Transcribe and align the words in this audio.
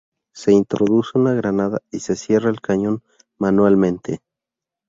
Se 0.33 0.51
introduce 0.51 1.11
una 1.13 1.35
granada 1.35 1.83
y 1.91 1.99
se 1.99 2.15
cierra 2.15 2.49
el 2.49 2.59
cañón 2.59 3.03
manualmente. 3.37 4.21